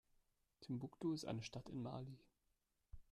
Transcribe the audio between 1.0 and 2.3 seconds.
ist eine Stadt in Mali.